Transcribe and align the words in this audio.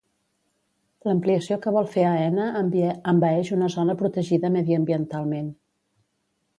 L'ampliació 1.07 1.57
que 1.65 1.73
vol 1.75 1.91
fer 1.97 2.07
Aena 2.13 2.49
envaeix 3.03 3.55
una 3.61 3.71
zona 3.77 3.99
protegida 4.03 4.55
mediambientalment. 4.61 5.57